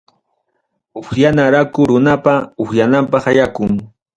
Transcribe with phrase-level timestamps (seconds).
[0.99, 3.71] Upyana yakuqa runapa upyananpaq yakum.